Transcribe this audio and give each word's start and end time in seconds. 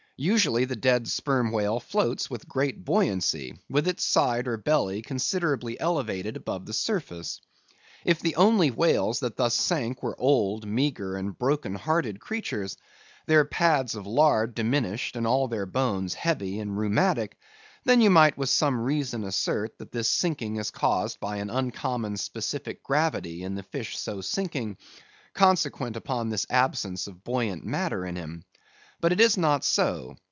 Usually 0.17 0.65
the 0.65 0.75
dead 0.75 1.07
Sperm 1.07 1.51
Whale 1.51 1.79
floats 1.79 2.29
with 2.29 2.47
great 2.47 2.85
buoyancy, 2.85 3.57
with 3.71 3.87
its 3.87 4.03
side 4.03 4.47
or 4.47 4.55
belly 4.55 5.01
considerably 5.01 5.79
elevated 5.79 6.37
above 6.37 6.67
the 6.67 6.73
surface. 6.73 7.41
If 8.05 8.19
the 8.19 8.35
only 8.35 8.69
whales 8.69 9.21
that 9.21 9.35
thus 9.35 9.55
sank 9.55 10.03
were 10.03 10.15
old, 10.21 10.67
meagre, 10.67 11.15
and 11.15 11.35
broken 11.35 11.73
hearted 11.73 12.19
creatures, 12.19 12.77
their 13.25 13.43
pads 13.43 13.95
of 13.95 14.05
lard 14.05 14.53
diminished 14.53 15.15
and 15.15 15.25
all 15.25 15.47
their 15.47 15.65
bones 15.65 16.13
heavy 16.13 16.59
and 16.59 16.77
rheumatic; 16.77 17.35
then 17.85 17.99
you 17.99 18.11
might 18.11 18.37
with 18.37 18.49
some 18.49 18.79
reason 18.79 19.23
assert 19.23 19.75
that 19.79 19.91
this 19.91 20.07
sinking 20.07 20.57
is 20.57 20.69
caused 20.69 21.19
by 21.19 21.37
an 21.37 21.49
uncommon 21.49 22.15
specific 22.15 22.83
gravity 22.83 23.41
in 23.41 23.55
the 23.55 23.63
fish 23.63 23.97
so 23.97 24.21
sinking, 24.21 24.77
consequent 25.33 25.95
upon 25.97 26.29
this 26.29 26.45
absence 26.51 27.07
of 27.07 27.23
buoyant 27.23 27.65
matter 27.65 28.05
in 28.05 28.15
him. 28.15 28.43
But 28.99 29.11
it 29.13 29.19
is 29.19 29.35
not 29.35 29.63
so. 29.63 30.15